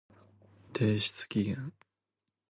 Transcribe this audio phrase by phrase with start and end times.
[0.73, 1.71] 提出期限